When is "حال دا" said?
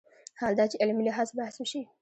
0.39-0.65